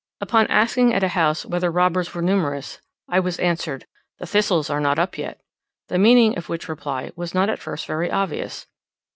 [0.19, 3.85] Upon asking at a house whether robbers were numerous, I was answered,
[4.17, 5.39] "The thistles are not up yet;"
[5.89, 8.65] the meaning of which reply was not at first very obvious.